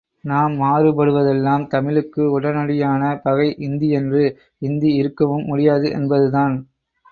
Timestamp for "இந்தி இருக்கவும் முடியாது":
4.61-5.89